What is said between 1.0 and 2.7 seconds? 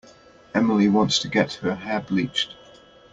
to get her hair bleached.